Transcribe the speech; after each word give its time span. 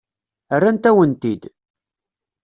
Rrant-awen-t-id. 0.59 1.43